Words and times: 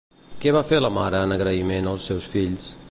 Què 0.45 0.53
va 0.55 0.63
fer 0.69 0.79
la 0.81 0.91
mare 0.95 1.21
en 1.27 1.37
agraïment 1.37 1.91
als 1.93 2.09
seus 2.11 2.31
fills? 2.35 2.71